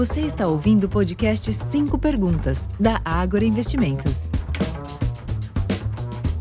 [0.00, 4.30] Você está ouvindo o podcast 5 Perguntas, da Ágora Investimentos.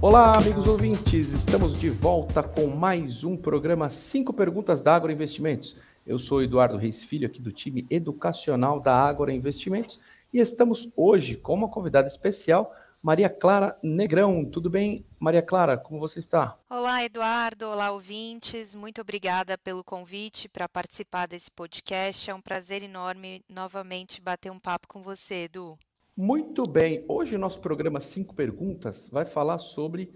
[0.01, 5.75] Olá, amigos ouvintes, estamos de volta com mais um programa 5 Perguntas da Ágora Investimentos.
[6.07, 9.99] Eu sou Eduardo Reis Filho, aqui do time educacional da Ágora Investimentos,
[10.33, 14.43] e estamos hoje com uma convidada especial, Maria Clara Negrão.
[14.43, 15.77] Tudo bem, Maria Clara?
[15.77, 16.59] Como você está?
[16.69, 17.65] Olá, Eduardo.
[17.65, 18.75] Olá, ouvintes.
[18.75, 22.29] Muito obrigada pelo convite para participar desse podcast.
[22.29, 25.77] É um prazer enorme novamente bater um papo com você, Edu.
[26.15, 27.05] Muito bem.
[27.07, 30.13] Hoje o nosso programa Cinco Perguntas vai falar sobre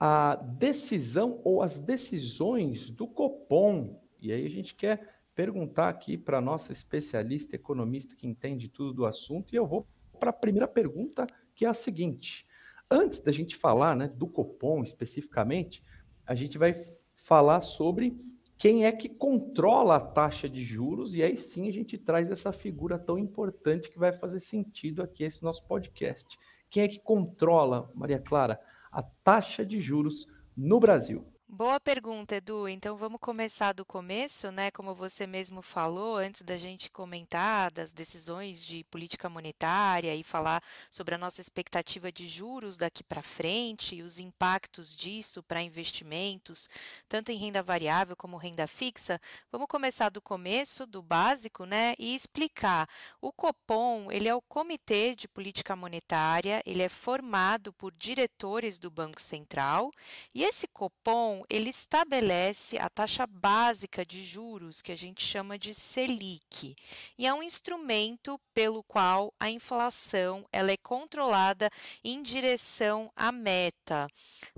[0.00, 4.00] a decisão ou as decisões do Copom.
[4.22, 8.94] E aí a gente quer perguntar aqui para a nossa especialista economista que entende tudo
[8.94, 9.52] do assunto.
[9.54, 9.86] E eu vou
[10.18, 12.46] para a primeira pergunta que é a seguinte:
[12.90, 15.82] antes da gente falar né, do Copom especificamente,
[16.26, 16.86] a gente vai
[17.24, 18.16] falar sobre
[18.58, 22.52] quem é que controla a taxa de juros, e aí sim a gente traz essa
[22.52, 26.38] figura tão importante que vai fazer sentido aqui esse nosso podcast.
[26.70, 31.26] Quem é que controla, Maria Clara, a taxa de juros no Brasil?
[31.48, 32.68] Boa pergunta, Edu.
[32.68, 34.70] Então vamos começar do começo, né?
[34.72, 40.60] Como você mesmo falou, antes da gente comentar das decisões de política monetária e falar
[40.90, 46.68] sobre a nossa expectativa de juros daqui para frente e os impactos disso para investimentos,
[47.08, 49.18] tanto em renda variável como renda fixa,
[49.50, 51.94] vamos começar do começo, do básico, né?
[51.96, 52.88] E explicar.
[53.20, 58.90] O Copom, ele é o Comitê de Política Monetária, ele é formado por diretores do
[58.90, 59.92] Banco Central,
[60.34, 65.74] e esse Copom ele estabelece a taxa básica de juros, que a gente chama de
[65.74, 66.76] Selic,
[67.18, 71.70] e é um instrumento pelo qual a inflação ela é controlada
[72.04, 74.08] em direção à meta.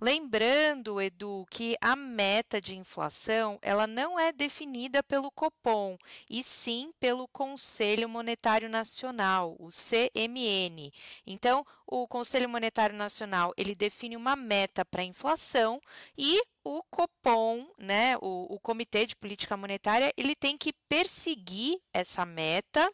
[0.00, 5.96] Lembrando, Edu, que a meta de inflação ela não é definida pelo Copom,
[6.28, 10.92] e sim pelo Conselho Monetário Nacional, o CMN.
[11.26, 15.80] Então, o Conselho Monetário Nacional ele define uma meta para a inflação
[16.16, 22.26] e o Copom, né, o, o Comitê de Política Monetária, ele tem que perseguir essa
[22.26, 22.92] meta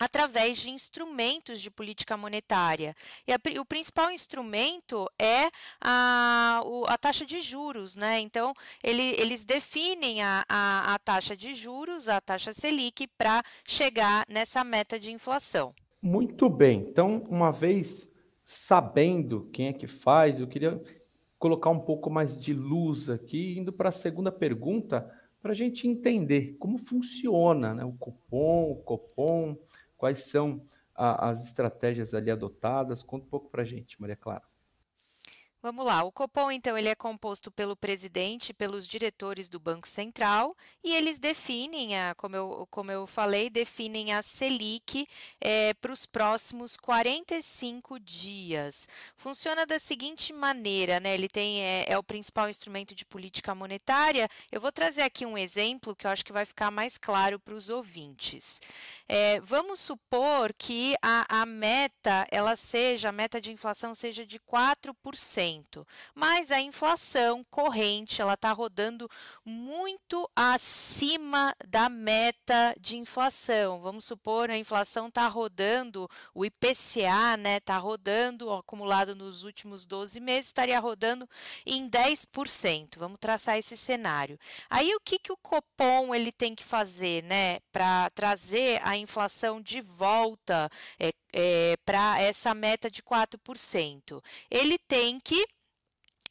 [0.00, 2.96] através de instrumentos de política monetária.
[3.26, 5.48] E a, o principal instrumento é
[5.80, 8.18] a, a taxa de juros, né?
[8.18, 14.24] Então, ele, eles definem a, a, a taxa de juros, a taxa Selic, para chegar
[14.28, 15.72] nessa meta de inflação.
[16.02, 16.80] Muito bem.
[16.80, 18.08] Então, uma vez
[18.44, 20.80] sabendo quem é que faz, eu queria
[21.38, 25.08] colocar um pouco mais de luz aqui, indo para a segunda pergunta,
[25.40, 29.56] para a gente entender como funciona né, o cupom, o copom,
[29.96, 30.62] quais são
[30.94, 33.02] a, as estratégias ali adotadas.
[33.02, 34.42] Conta um pouco para a gente, Maria Clara.
[35.60, 40.56] Vamos lá, o Copom, então, ele é composto pelo presidente pelos diretores do Banco Central
[40.84, 45.04] e eles definem, a, como, eu, como eu falei, definem a Selic
[45.40, 48.86] é, para os próximos 45 dias.
[49.16, 51.12] Funciona da seguinte maneira, né?
[51.12, 54.28] Ele tem, é, é, o principal instrumento de política monetária.
[54.52, 57.54] Eu vou trazer aqui um exemplo que eu acho que vai ficar mais claro para
[57.54, 58.62] os ouvintes.
[59.08, 64.38] É, vamos supor que a, a meta, ela seja, a meta de inflação seja de
[64.38, 65.47] 4%
[66.14, 69.08] mas a inflação corrente ela está rodando
[69.44, 73.80] muito acima da meta de inflação.
[73.80, 80.20] Vamos supor a inflação está rodando, o IPCA né, está rodando, acumulado nos últimos 12
[80.20, 81.28] meses, estaria rodando
[81.64, 82.98] em 10%.
[82.98, 84.38] Vamos traçar esse cenário.
[84.68, 89.60] Aí o que, que o Copom ele tem que fazer né, para trazer a inflação
[89.60, 94.22] de volta é, é, para essa meta de 4%?
[94.50, 95.46] Ele tem que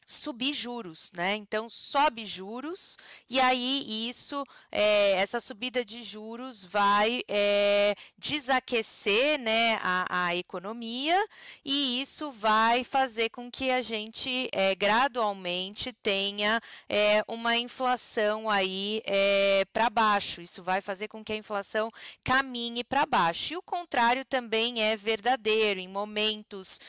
[0.07, 1.35] subir juros, né?
[1.35, 2.97] Então sobe juros
[3.29, 4.41] e aí isso,
[4.71, 11.21] é, essa subida de juros vai é, desaquecer, né, a, a, economia
[11.65, 16.61] e isso vai fazer com que a gente é, gradualmente tenha
[17.27, 19.03] uma inflação aí
[19.73, 20.39] para baixo.
[20.39, 21.91] Isso vai fazer com que a inflação
[22.23, 23.53] caminhe para baixo.
[23.53, 26.79] E o contrário também é verdadeiro em momentos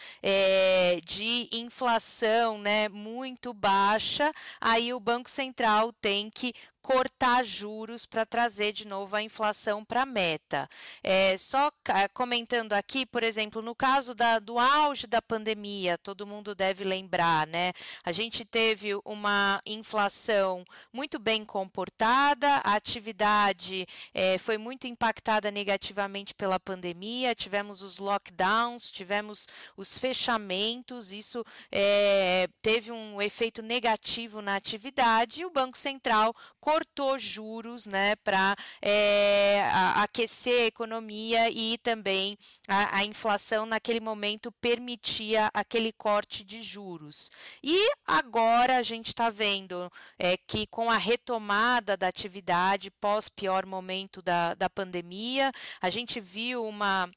[1.05, 2.89] de inflação, né?
[3.09, 9.23] Muito baixa, aí o Banco Central tem que cortar juros para trazer de novo a
[9.23, 10.69] inflação para a meta.
[11.03, 11.71] É, só
[12.15, 17.47] comentando aqui, por exemplo, no caso da, do auge da pandemia, todo mundo deve lembrar,
[17.47, 17.73] né?
[18.05, 26.35] A gente teve uma inflação muito bem comportada, a atividade é, foi muito impactada negativamente
[26.35, 29.47] pela pandemia, tivemos os lockdowns, tivemos
[29.77, 36.35] os fechamentos, isso é, teve um efeito negativo na atividade e o Banco Central
[36.69, 42.37] cortou juros né, para é, aquecer a economia e também
[42.69, 47.31] a, a inflação naquele momento permitia aquele corte de juros.
[47.63, 53.65] E agora a gente está vendo é, que com a retomada da atividade pós pior
[53.65, 55.51] momento da, da pandemia,
[55.81, 57.09] a gente viu uma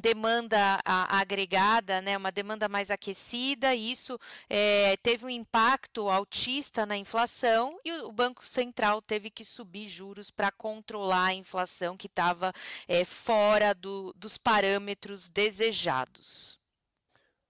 [0.00, 4.18] demanda agregada, né, uma demanda mais aquecida, e isso
[4.48, 10.30] é, teve um impacto altista na inflação e o Banco Central teve que subir juros
[10.30, 12.52] para controlar a inflação que estava
[12.88, 16.58] é, fora do, dos parâmetros desejados.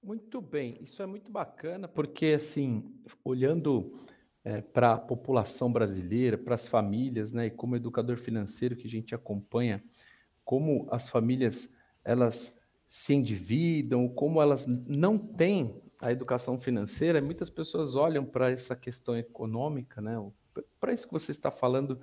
[0.02, 2.94] Muito bem, isso é muito bacana, porque assim,
[3.24, 3.98] olhando
[4.44, 8.90] é, para a população brasileira, para as famílias, né, e como educador financeiro que a
[8.90, 9.82] gente acompanha,
[10.44, 11.70] como as famílias
[12.04, 12.54] elas
[12.88, 19.16] se endividam, como elas não têm a educação financeira, muitas pessoas olham para essa questão
[19.16, 20.14] econômica, né?
[20.78, 22.00] Para isso que você está falando,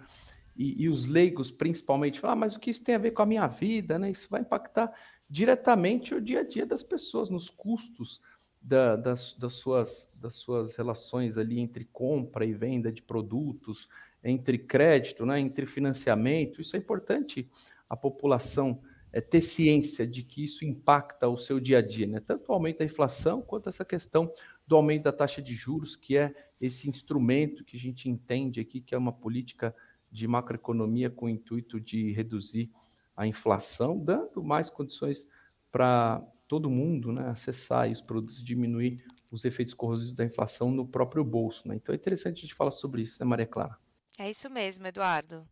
[0.56, 3.21] e, e, os leigos principalmente falam, ah, mas o que isso tem a ver com
[3.21, 4.12] a minha vida, né?
[4.12, 4.92] Isso vai impactar
[5.30, 8.21] diretamente o dia a dia das pessoas, nos custos
[8.62, 13.88] da, das, das, suas, das suas relações ali entre compra e venda de produtos,
[14.24, 15.39] entre crédito, né?
[15.39, 16.62] entre financiamento.
[16.62, 17.50] Isso é importante
[17.89, 18.80] a população
[19.13, 22.19] é, ter ciência de que isso impacta o seu dia a dia, né?
[22.19, 24.31] tanto o aumento da inflação quanto essa questão
[24.65, 28.79] do aumento da taxa de juros, que é esse instrumento que a gente entende aqui,
[28.79, 29.75] que é uma política
[30.11, 32.71] de macroeconomia com o intuito de reduzir
[33.15, 35.27] a inflação, dando mais condições
[35.71, 40.85] para todo mundo né, acessar os produtos e diminuir os efeitos corrosivos da inflação no
[40.85, 41.67] próprio bolso.
[41.67, 41.75] Né?
[41.75, 43.77] Então é interessante a gente falar sobre isso, né, Maria Clara?
[44.19, 45.47] É isso mesmo, Eduardo.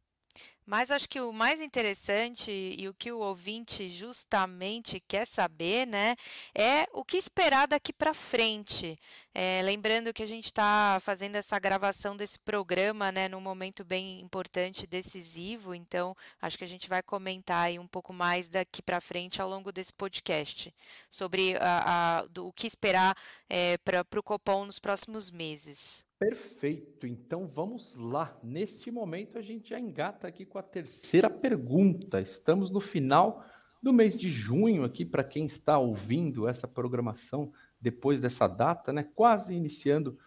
[0.69, 6.15] Mas acho que o mais interessante e o que o ouvinte justamente quer saber, né,
[6.53, 8.95] é o que esperar daqui para frente.
[9.33, 14.21] É, lembrando que a gente está fazendo essa gravação desse programa, né, num momento bem
[14.21, 15.73] importante, decisivo.
[15.73, 19.49] Então, acho que a gente vai comentar aí um pouco mais daqui para frente ao
[19.49, 20.71] longo desse podcast
[21.09, 23.17] sobre a, a, do, o que esperar
[23.49, 26.07] é, para o Copom nos próximos meses.
[26.19, 27.07] Perfeito.
[27.07, 28.37] Então vamos lá.
[28.43, 32.19] Neste momento a gente já engata aqui com a terceira pergunta.
[32.19, 33.45] Estamos no final
[33.81, 39.03] do mês de junho aqui para quem está ouvindo essa programação depois dessa data, né?
[39.15, 40.19] Quase iniciando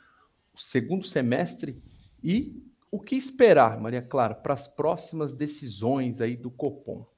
[0.54, 1.82] o segundo semestre
[2.24, 7.11] e o que esperar, Maria Clara, para as próximas decisões aí do Copom?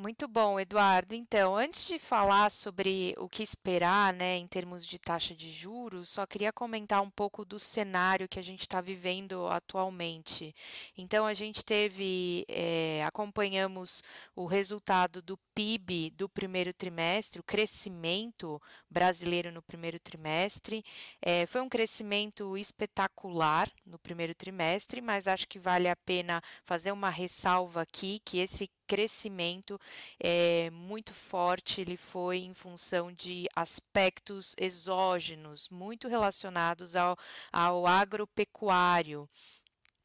[0.00, 1.14] Muito bom, Eduardo.
[1.14, 6.08] Então, antes de falar sobre o que esperar, né, em termos de taxa de juros,
[6.08, 10.54] só queria comentar um pouco do cenário que a gente está vivendo atualmente.
[10.96, 14.02] Então, a gente teve, é, acompanhamos
[14.34, 18.58] o resultado do PIB do primeiro trimestre, o crescimento
[18.88, 20.82] brasileiro no primeiro trimestre.
[21.20, 26.90] É, foi um crescimento espetacular no primeiro trimestre, mas acho que vale a pena fazer
[26.90, 29.80] uma ressalva aqui que esse crescimento
[30.18, 37.16] é, muito forte, ele foi em função de aspectos exógenos, muito relacionados ao,
[37.52, 39.28] ao agropecuário.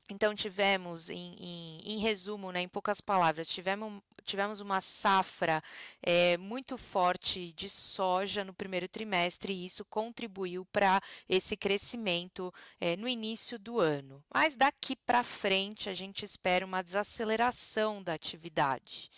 [0.07, 5.61] Então, tivemos, em, em, em, resumo, né, em poucas palavras, tivemos, tivemos uma safra
[6.01, 10.99] é, muito forte de soja no primeiro trimestre e isso contribuiu para
[11.29, 14.23] esse crescimento é, no início do ano.
[14.33, 19.09] Mas daqui para frente, a gente espera uma desaceleração da atividade.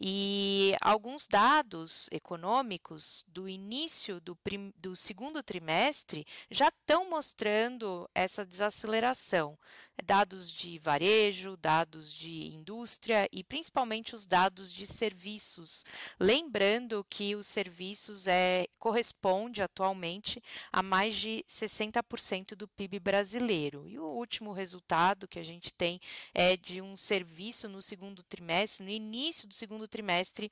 [0.00, 8.44] E alguns dados econômicos do início do, prim, do segundo trimestre já estão mostrando essa
[8.44, 9.58] desaceleração
[10.00, 15.84] dados de varejo, dados de indústria e principalmente os dados de serviços.
[16.18, 20.42] Lembrando que os serviços é, corresponde atualmente
[20.72, 23.88] a mais de 60% do PIB brasileiro.
[23.88, 26.00] E o último resultado que a gente tem
[26.34, 30.50] é de um serviço no segundo trimestre, no início do segundo trimestre,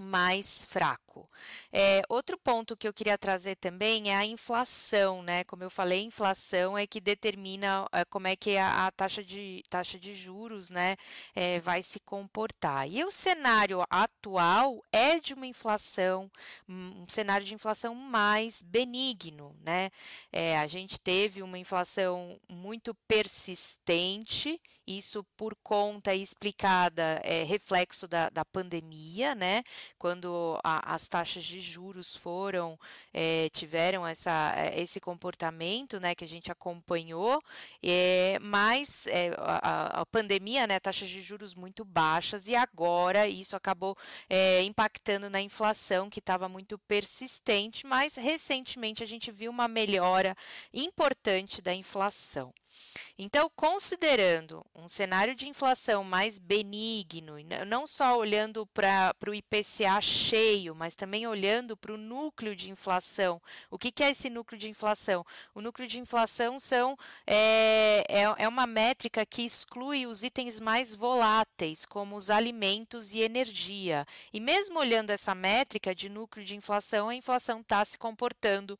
[0.00, 1.28] mais fraco.
[1.72, 5.44] É, outro ponto que eu queria trazer também é a inflação, né?
[5.44, 9.62] Como eu falei, inflação é que determina é, como é que a, a, taxa, de,
[9.68, 10.96] taxa de juros né,
[11.34, 12.88] é, vai se comportar.
[12.88, 16.30] E o cenário atual é de uma inflação,
[16.68, 19.90] um cenário de inflação mais benigno, né?
[20.32, 24.60] É, a gente teve uma inflação muito persistente
[24.98, 29.62] isso por conta explicada, é reflexo da, da pandemia, né?
[29.98, 32.78] Quando a, as taxas de juros foram,
[33.12, 36.14] é, tiveram essa, eh, esse comportamento, né?
[36.14, 37.42] Que a gente acompanhou,
[37.82, 40.80] é, mas é, a, a, pandemia, né?
[40.80, 43.96] Taxas de juros muito baixas e agora isso acabou
[44.64, 50.36] impactando na inflação que estava muito persistente, mas recentemente a gente viu uma melhora
[50.72, 52.52] importante da inflação.
[53.18, 57.34] Então, considerando um cenário de inflação mais benigno,
[57.66, 63.40] não só olhando para o IPCA cheio, mas também olhando para o núcleo de inflação.
[63.70, 65.24] O que, que, é esse núcleo de inflação?
[65.54, 66.96] O núcleo de inflação são,
[67.26, 73.20] é, é, é uma métrica que exclui os itens mais voláteis, como os alimentos e
[73.20, 74.06] energia.
[74.32, 78.78] E mesmo olhando essa métrica de núcleo de inflação, a inflação está se comportando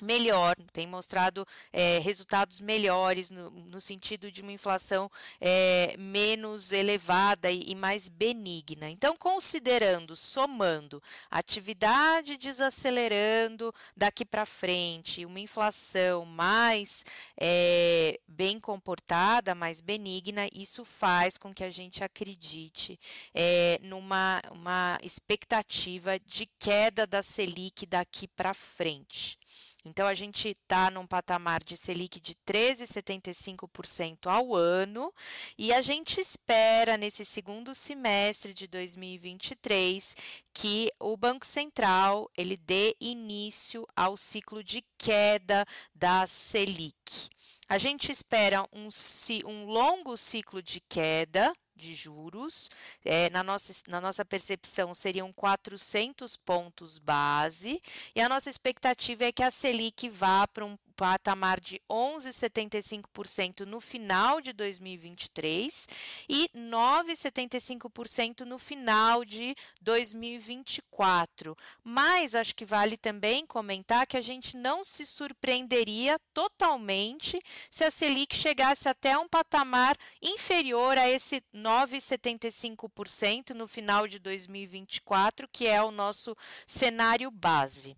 [0.00, 7.50] melhor, tem mostrado é, resultados melhores no, no, sentido de uma inflação é, menos elevada
[7.50, 8.90] e, e, mais benigna.
[8.90, 17.04] Então, considerando, somando atividade desacelerando daqui para frente, uma inflação mais
[17.36, 22.98] é, bem comportada, mais benigna, isso faz com que a gente acredite
[23.82, 29.38] numa uma expectativa de queda da Selic daqui para frente.
[29.84, 35.12] Então, a gente está num patamar de Selic de 13,75% ao ano
[35.56, 40.14] e a gente espera, nesse segundo semestre de 2023,
[40.52, 47.30] que o Banco Central ele dê início ao ciclo de queda da Selic.
[47.68, 48.88] A gente espera um,
[49.46, 52.70] um longo ciclo de queda de juros.
[53.04, 57.82] É, na, nossa, na nossa percepção, seriam 400 pontos base.
[58.14, 63.80] E a nossa expectativa é que a Selic vá para um patamar de 11,75% no
[63.80, 65.88] final de 2023
[66.28, 71.56] e 9,75% no final de 2024.
[71.82, 77.40] Mas acho que vale também comentar que a gente não se surpreenderia totalmente
[77.70, 85.48] se a Selic chegasse até um patamar inferior a esse 9,75% no final de 2024,
[85.50, 87.96] que é o nosso cenário base.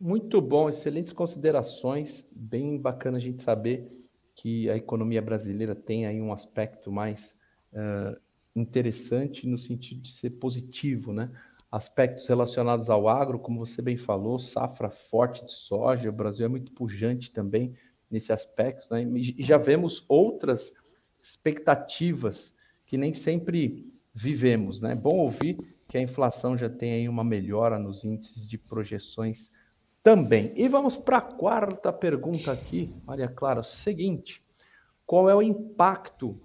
[0.00, 2.24] Muito bom, excelentes considerações.
[2.30, 7.34] Bem bacana a gente saber que a economia brasileira tem aí um aspecto mais
[7.72, 8.16] uh,
[8.54, 11.32] interessante no sentido de ser positivo, né?
[11.70, 16.48] Aspectos relacionados ao agro, como você bem falou, safra forte de soja, o Brasil é
[16.48, 17.74] muito pujante também
[18.08, 19.02] nesse aspecto, né?
[19.02, 20.72] E já vemos outras
[21.20, 22.54] expectativas
[22.86, 24.94] que nem sempre vivemos, né?
[24.94, 29.50] Bom ouvir que a inflação já tem aí uma melhora nos índices de projeções
[30.02, 30.52] também.
[30.56, 33.62] E vamos para a quarta pergunta aqui, Maria Clara.
[33.62, 34.42] Seguinte:
[35.06, 36.40] qual é o impacto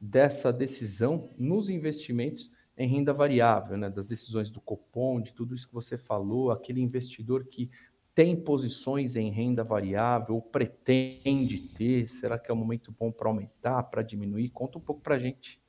[0.00, 3.90] dessa decisão nos investimentos em renda variável, né?
[3.90, 7.68] das decisões do Copom, de tudo isso que você falou, aquele investidor que
[8.14, 13.28] tem posições em renda variável ou pretende ter, será que é um momento bom para
[13.28, 14.50] aumentar, para diminuir?
[14.50, 15.60] Conta um pouco para a gente.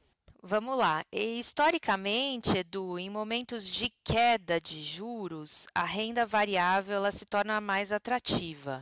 [0.41, 1.03] Vamos lá.
[1.11, 7.59] E, historicamente, Edu, em momentos de queda de juros, a renda variável ela se torna
[7.59, 8.81] mais atrativa.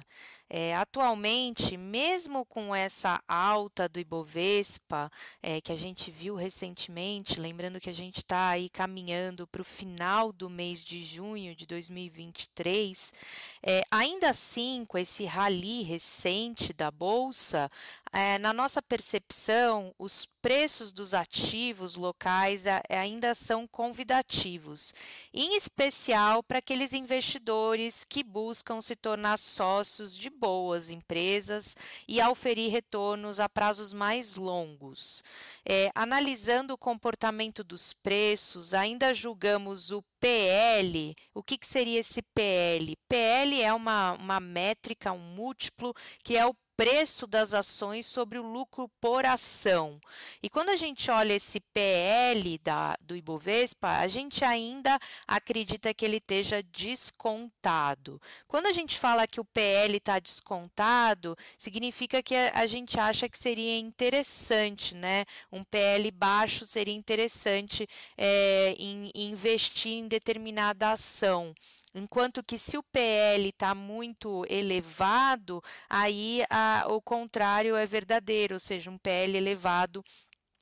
[0.50, 5.12] É, atualmente, mesmo com essa alta do Ibovespa,
[5.44, 9.66] é, que a gente viu recentemente, lembrando que a gente está aí caminhando para o
[9.66, 13.14] final do mês de junho de 2023,
[13.62, 17.68] é, ainda assim, com esse rally recente da Bolsa,
[18.14, 24.94] é, na nossa percepção, os preços dos ativos locais ainda são convidativos,
[25.34, 31.76] em especial para aqueles investidores que buscam se tornar sócios de boas empresas
[32.08, 35.24] e auferir retornos a prazos mais longos.
[35.68, 41.16] É, analisando o comportamento dos preços, ainda julgamos o PL.
[41.34, 42.96] O que, que seria esse PL?
[43.08, 48.44] PL é uma, uma métrica, um múltiplo, que é o preço das ações sobre o
[48.44, 50.00] lucro por ação.
[50.44, 56.06] E quando a gente olha esse PL da, do Ibovespa, a gente ainda acredita que
[56.06, 58.22] ele esteja descontado.
[58.48, 63.28] Quando a gente fala que o PL está descontado, significa que a, a gente acha
[63.28, 65.26] que seria interessante, né?
[65.52, 71.54] Um PL baixo seria interessante é, em, em investir em determinada ação.
[71.98, 78.60] Enquanto que se o PL está muito elevado, aí a, o contrário é verdadeiro, ou
[78.60, 80.04] seja, um PL elevado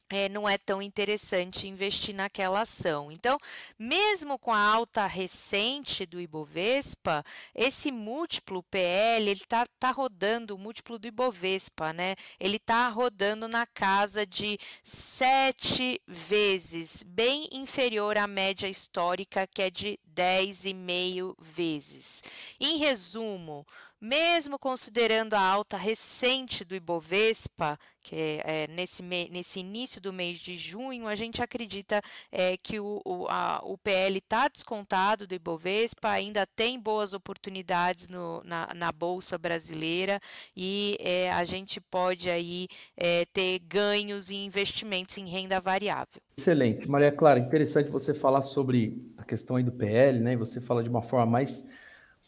[0.09, 3.11] é, não é tão interessante investir naquela ação.
[3.11, 3.37] Então,
[3.77, 7.23] mesmo com a alta recente do Ibovespa,
[7.53, 12.15] esse múltiplo PL ele está tá rodando o múltiplo do Ibovespa, né?
[12.39, 19.69] Ele está rodando na casa de sete vezes, bem inferior à média histórica que é
[19.69, 22.23] de 10,5 vezes.
[22.59, 23.65] Em resumo,
[23.99, 30.37] mesmo considerando a alta recente do Ibovespa, que é, é nesse, nesse início do mês
[30.37, 35.33] de junho, a gente acredita é, que o, o, a, o PL está descontado do
[35.33, 40.21] Ibovespa, ainda tem boas oportunidades no, na, na Bolsa Brasileira
[40.55, 46.21] e é, a gente pode aí é, ter ganhos em investimentos em renda variável.
[46.37, 46.89] Excelente.
[46.89, 50.35] Maria Clara, interessante você falar sobre a questão aí do PL, né?
[50.35, 51.65] Você fala de uma forma mais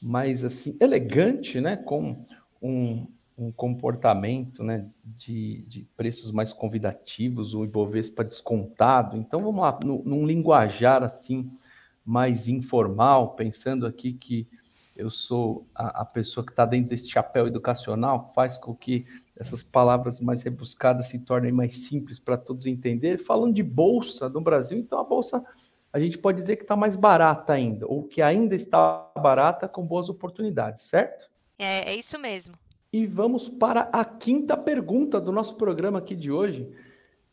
[0.02, 2.24] mais assim elegante, né, com
[2.62, 9.18] um, um comportamento, né, de, de, preços mais convidativos, o Ibovespa descontado.
[9.18, 11.52] Então vamos lá, no, num linguajar assim
[12.06, 14.48] mais informal, pensando aqui que
[14.96, 19.06] eu sou a, a pessoa que está dentro desse chapéu educacional, faz com que
[19.40, 23.18] essas palavras mais rebuscadas se tornem mais simples para todos entenderem.
[23.18, 25.44] Falando de bolsa no Brasil, então a bolsa
[25.94, 29.86] a gente pode dizer que está mais barata ainda, ou que ainda está barata com
[29.86, 31.30] boas oportunidades, certo?
[31.58, 32.56] É, é isso mesmo.
[32.92, 36.70] E vamos para a quinta pergunta do nosso programa aqui de hoje.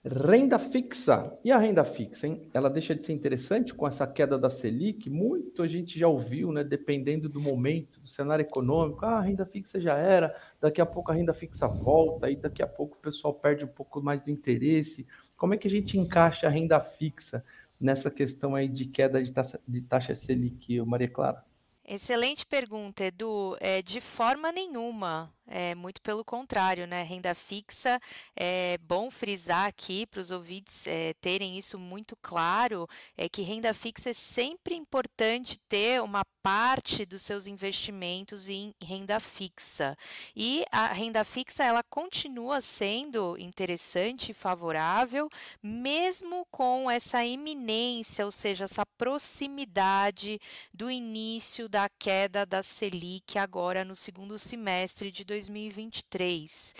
[0.07, 1.35] Renda fixa.
[1.43, 2.51] E a renda fixa, hein?
[2.53, 5.09] Ela deixa de ser interessante com essa queda da Selic?
[5.09, 6.63] Muito a gente já ouviu, né?
[6.63, 9.07] Dependendo do momento, do cenário econômico.
[9.07, 12.63] Ah, a renda fixa já era, daqui a pouco a renda fixa volta, e daqui
[12.63, 15.07] a pouco o pessoal perde um pouco mais do interesse.
[15.39, 17.43] Como é que a gente encaixa a renda fixa
[17.81, 21.43] nessa questão aí de queda de taxa, de taxa Selic, Maria Clara?
[21.87, 23.57] Excelente pergunta, Edu.
[23.61, 25.31] É, de forma nenhuma.
[25.47, 27.03] É, muito pelo contrário, né?
[27.03, 28.01] Renda fixa,
[28.35, 33.75] é bom frisar aqui para os ouvintes é, terem isso muito claro, é que renda
[33.75, 39.97] fixa é sempre importante ter uma parte dos seus investimentos em renda fixa.
[40.35, 45.29] E a renda fixa, ela continua sendo interessante e favorável,
[45.63, 50.41] mesmo com essa iminência, ou seja, essa proximidade
[50.73, 56.73] do início da queda da Selic agora no segundo semestre de 2023.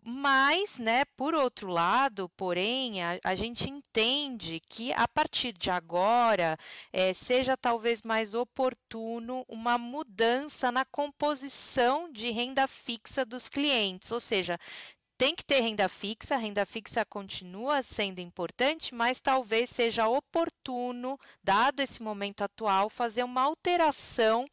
[0.00, 6.56] Mas, né, por outro lado, porém, a, a, gente entende que a partir de agora
[6.92, 14.20] é, seja talvez mais oportuno uma mudança na composição de renda fixa dos clientes, ou
[14.20, 14.56] seja,
[15.18, 21.18] tem que ter renda fixa, a renda fixa continua sendo importante, mas talvez seja oportuno,
[21.42, 24.46] dado esse momento atual, fazer uma alteração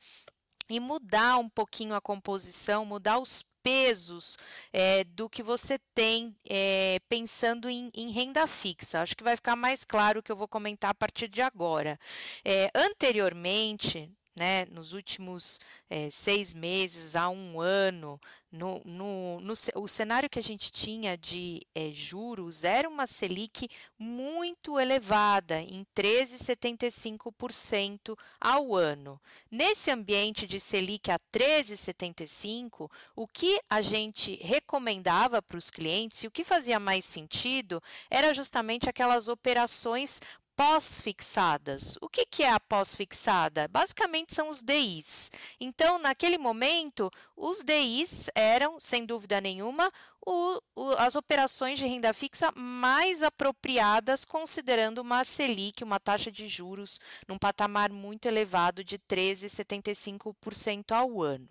[0.69, 4.37] e mudar um pouquinho a composição, mudar os pesos
[4.71, 9.01] é, do que você tem é, pensando em, em, renda fixa.
[9.01, 11.97] Acho que vai ficar mais claro o que eu vou comentar a partir de agora.
[12.43, 18.19] É, anteriormente, né, nos últimos é, seis meses a um ano,
[18.53, 23.67] no, no, no, o cenário que a gente tinha de é, juros era uma Selic
[23.97, 29.19] muito elevada, em 13,75% ao ano.
[29.49, 36.27] Nesse ambiente de Selic a 13,75%, o que a gente recomendava para os clientes e
[36.27, 40.21] o que fazia mais sentido era justamente aquelas operações
[40.55, 41.97] pós-fixadas.
[42.01, 43.67] O que, que é a pós-fixada?
[43.67, 45.31] Basicamente são os DIs.
[45.59, 49.91] Então, naquele momento, os DIs eram, sem dúvida nenhuma,
[50.25, 56.47] o, o, as operações de renda fixa mais apropriadas, considerando uma Selic, uma taxa de
[56.47, 61.49] juros, num patamar muito elevado de 13,75% ao ano.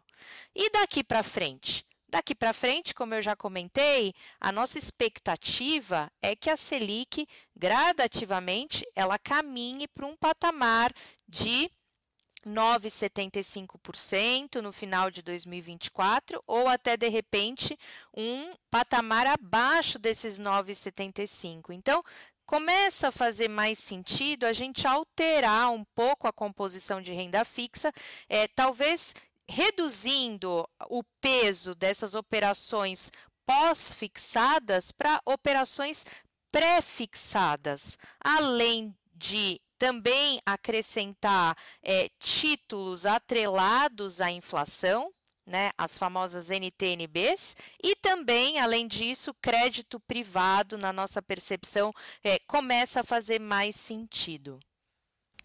[0.54, 1.84] E daqui para frente?
[2.12, 8.86] Daqui para frente, como eu já comentei, a nossa expectativa é que a Selic gradativamente
[8.94, 10.92] ela caminhe para um patamar
[11.26, 11.70] de
[12.46, 17.78] 9,75% no final de 2024 ou até de repente
[18.14, 21.70] um patamar abaixo desses 9,75.
[21.70, 22.04] Então,
[22.44, 27.90] começa a fazer mais sentido a gente alterar um pouco a composição de renda fixa,
[28.28, 29.14] é, talvez
[29.52, 33.12] reduzindo o peso dessas operações
[33.46, 36.06] pós-fixadas para operações
[36.50, 45.12] pré-fixadas, além de também acrescentar é, títulos atrelados à inflação,
[45.46, 51.92] né, as famosas NTNBs, e também, além disso, crédito privado, na nossa percepção,
[52.24, 54.58] é, começa a fazer mais sentido.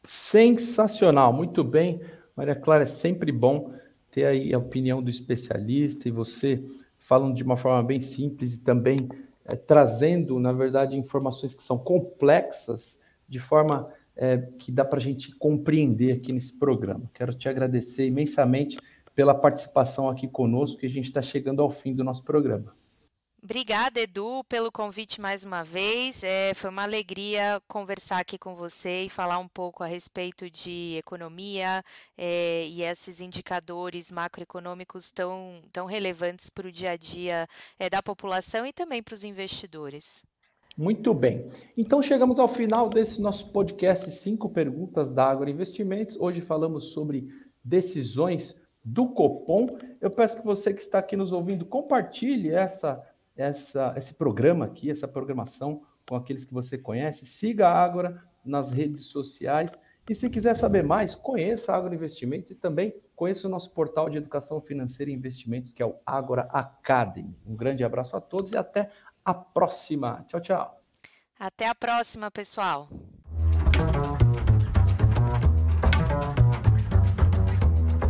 [0.07, 1.99] Sensacional, muito bem.
[2.37, 3.73] Maria Clara, é sempre bom
[4.17, 6.59] ter aí a opinião do especialista e você
[6.97, 9.07] falando de uma forma bem simples e também
[9.45, 12.97] é, trazendo, na verdade, informações que são complexas
[13.29, 17.03] de forma é, que dá para a gente compreender aqui nesse programa.
[17.13, 18.77] Quero te agradecer imensamente
[19.13, 22.73] pela participação aqui conosco, que a gente está chegando ao fim do nosso programa.
[23.41, 26.23] Obrigada, Edu, pelo convite mais uma vez.
[26.23, 30.95] É, foi uma alegria conversar aqui com você e falar um pouco a respeito de
[30.97, 31.83] economia
[32.17, 37.47] é, e esses indicadores macroeconômicos tão, tão relevantes para o dia a dia
[37.79, 40.25] é, da população e também para os investidores.
[40.75, 41.49] Muito bem.
[41.77, 46.17] Então chegamos ao final desse nosso podcast Cinco Perguntas da Agro Investimentos.
[46.19, 47.27] Hoje falamos sobre
[47.63, 49.67] decisões do Copom.
[50.01, 53.03] Eu peço que você que está aqui nos ouvindo compartilhe essa
[53.37, 57.25] essa, esse programa aqui, essa programação com aqueles que você conhece.
[57.25, 59.77] Siga a Ágora nas redes sociais.
[60.09, 64.09] E se quiser saber mais, conheça a Ágora Investimentos e também conheça o nosso portal
[64.09, 67.37] de educação financeira e investimentos, que é o Ágora Academy.
[67.45, 68.89] Um grande abraço a todos e até
[69.23, 70.25] a próxima.
[70.29, 70.81] Tchau, tchau.
[71.37, 72.87] Até a próxima, pessoal.